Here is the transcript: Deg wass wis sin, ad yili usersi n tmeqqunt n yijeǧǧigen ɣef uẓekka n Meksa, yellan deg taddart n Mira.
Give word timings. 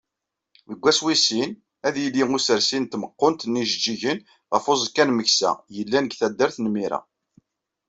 Deg 0.69 0.79
wass 0.83 0.99
wis 1.05 1.21
sin, 1.27 1.51
ad 1.87 1.95
yili 2.01 2.23
usersi 2.35 2.77
n 2.79 2.85
tmeqqunt 2.85 3.47
n 3.47 3.59
yijeǧǧigen 3.59 4.19
ɣef 4.53 4.65
uẓekka 4.71 5.03
n 5.05 5.13
Meksa, 5.17 5.51
yellan 5.75 6.05
deg 6.05 6.13
taddart 6.19 6.57
n 6.59 6.65
Mira. 6.73 6.99